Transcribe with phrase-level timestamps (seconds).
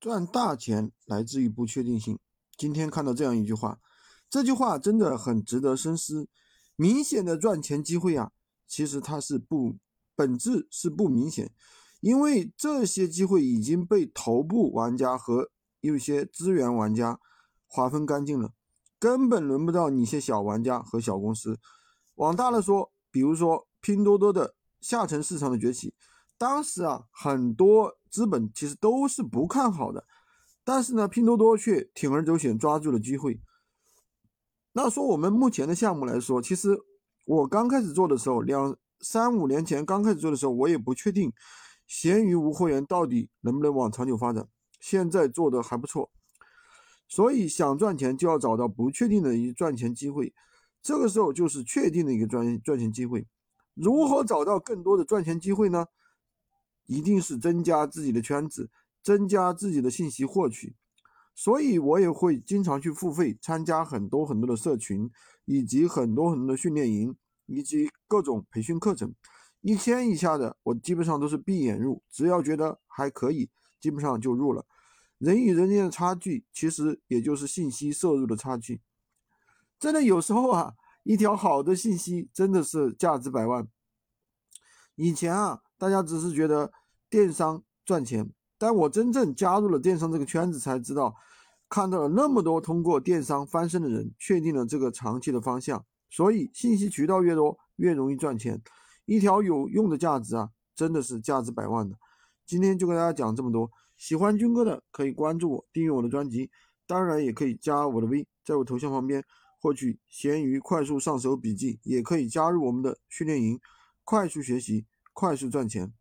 [0.00, 2.18] 赚大钱来自于不确定性。
[2.56, 3.78] 今天看到这样一句话，
[4.30, 6.28] 这句话真的很值得深思。
[6.74, 8.32] 明显的赚钱机会啊，
[8.66, 9.76] 其实它是不
[10.16, 11.52] 本质是不明显，
[12.00, 15.50] 因为这些机会已经被头部玩家和
[15.80, 17.20] 有些资源玩家
[17.66, 18.54] 划分干净了，
[18.98, 21.58] 根本轮不到你些小玩家和小公司。
[22.14, 25.92] 往大了说，比如说拼多多的下沉市场的崛起，
[26.38, 30.04] 当时啊，很多资本其实都是不看好的，
[30.64, 33.40] 但是呢，拼多多却铤而走险，抓住了机会。
[34.72, 36.78] 那说我们目前的项目来说，其实
[37.24, 41.32] 我刚开始做的时候，两三五年前刚开始做的时候，我也不确定
[41.86, 44.46] 闲鱼无货源到底能不能往长久发展。
[44.78, 46.10] 现在做的还不错，
[47.06, 50.32] 所以想赚钱就要找到不确定的一赚钱机会，
[50.80, 53.26] 这个时候就是确定的一个赚赚钱机会。
[53.74, 55.86] 如何找到更多的赚钱机会呢？
[56.90, 58.68] 一定是增加自己的圈子，
[59.00, 60.74] 增加自己的信息获取。
[61.36, 65.08] 所以，我也会经常去付费参加很多很多的社群，
[65.44, 67.14] 以及很多很多的训练营，
[67.46, 69.14] 以及各种培训课程。
[69.60, 73.48] 一千以下的，我基本上都是闭眼入，只要觉得还可以，
[73.80, 74.66] 基本上就入了。
[75.18, 78.80] 人与人间的差距，其实也就是信息摄入的差距。
[79.78, 83.68] 真的有时候啊，一条好的信息真的是价值百万。
[84.96, 86.72] 以前啊，大家只是觉得
[87.10, 88.30] 电商赚钱。
[88.56, 91.16] 但我真正加入了电商这个圈子，才知道
[91.68, 95.84] 看到了那么多通过电商翻身的人，确定了这个长期的方向。
[96.10, 98.62] 所以信息渠道越多，越容易赚钱。
[99.06, 101.96] 一条有用的价值啊，真的是价值百万的。
[102.46, 106.50] 今天就跟大家讲这么多，喜欢军哥的可以关注我，订阅我的专辑，
[106.86, 109.24] 当然也可以加我的 V，在我头像旁边
[109.60, 113.58] 获取闲鱼快速上手笔记，也可以加入我们的训练营，
[114.04, 115.92] 快速学习，快速赚钱。